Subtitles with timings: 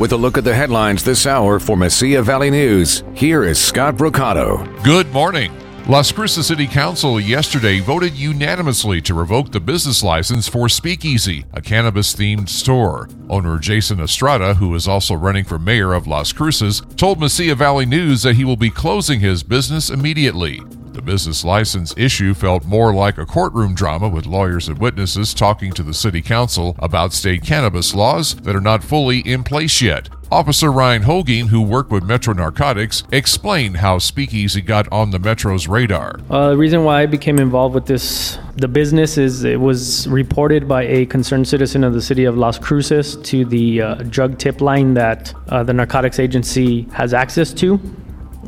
[0.00, 3.96] With a look at the headlines this hour for Mesilla Valley News, here is Scott
[3.96, 4.64] Brocato.
[4.82, 5.52] Good morning.
[5.88, 11.60] Las Cruces City Council yesterday voted unanimously to revoke the business license for Speakeasy, a
[11.60, 13.10] cannabis themed store.
[13.28, 17.84] Owner Jason Estrada, who is also running for mayor of Las Cruces, told Mesilla Valley
[17.84, 20.62] News that he will be closing his business immediately.
[20.92, 25.72] The business license issue felt more like a courtroom drama with lawyers and witnesses talking
[25.72, 30.08] to the city council about state cannabis laws that are not fully in place yet.
[30.32, 35.66] Officer Ryan Hoging, who worked with Metro Narcotics, explained how Speakeasy got on the Metro's
[35.66, 36.20] radar.
[36.30, 40.68] Uh, the reason why I became involved with this, the business, is it was reported
[40.68, 44.60] by a concerned citizen of the city of Las Cruces to the uh, drug tip
[44.60, 47.80] line that uh, the narcotics agency has access to.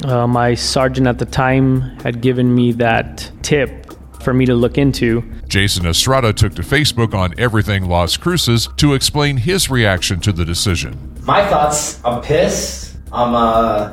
[0.04, 3.92] Uh, my sergeant at the time had given me that tip
[4.22, 5.22] for me to look into.
[5.48, 10.44] Jason Estrada took to Facebook on Everything Las Cruces to explain his reaction to the
[10.44, 11.14] decision.
[11.24, 12.96] My thoughts, I'm pissed.
[13.12, 13.92] I'm, uh,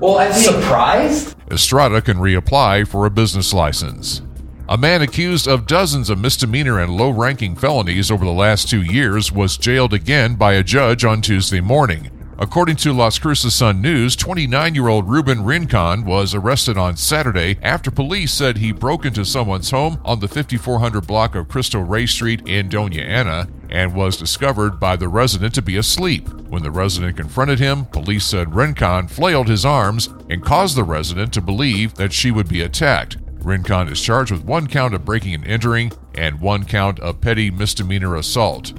[0.00, 1.34] well, I'm surprised.
[1.50, 4.22] Estrada can reapply for a business license.
[4.68, 8.82] A man accused of dozens of misdemeanor and low ranking felonies over the last two
[8.82, 12.08] years was jailed again by a judge on Tuesday morning.
[12.42, 17.58] According to Las Cruces Sun News, 29 year old Ruben Rincon was arrested on Saturday
[17.60, 22.06] after police said he broke into someone's home on the 5400 block of Cristo Rey
[22.06, 26.30] Street in Doña Ana and was discovered by the resident to be asleep.
[26.48, 31.34] When the resident confronted him, police said Rincon flailed his arms and caused the resident
[31.34, 33.18] to believe that she would be attacked.
[33.42, 37.50] Rincon is charged with one count of breaking and entering and one count of petty
[37.50, 38.72] misdemeanor assault.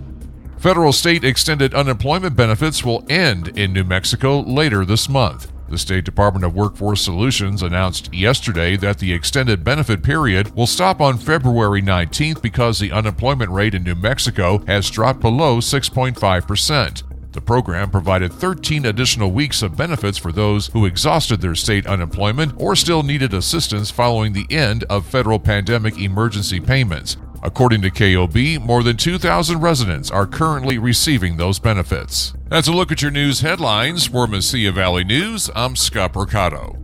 [0.61, 5.51] Federal state extended unemployment benefits will end in New Mexico later this month.
[5.69, 11.01] The State Department of Workforce Solutions announced yesterday that the extended benefit period will stop
[11.01, 17.31] on February 19th because the unemployment rate in New Mexico has dropped below 6.5%.
[17.31, 22.53] The program provided 13 additional weeks of benefits for those who exhausted their state unemployment
[22.57, 27.17] or still needed assistance following the end of federal pandemic emergency payments.
[27.43, 32.33] According to KOB, more than 2,000 residents are currently receiving those benefits.
[32.49, 35.49] That's a look at your news headlines for Mesilla Valley News.
[35.55, 36.80] I'm Scott Brocato.